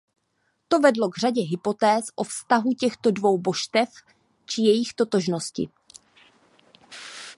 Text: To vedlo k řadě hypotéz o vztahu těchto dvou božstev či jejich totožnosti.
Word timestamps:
To 0.67 0.79
vedlo 0.79 1.09
k 1.09 1.17
řadě 1.17 1.41
hypotéz 1.41 2.05
o 2.15 2.23
vztahu 2.23 2.73
těchto 2.73 3.11
dvou 3.11 3.37
božstev 3.37 3.89
či 4.45 4.61
jejich 4.61 4.93
totožnosti. 4.93 5.69